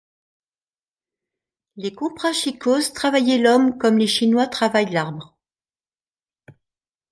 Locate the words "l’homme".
3.37-3.77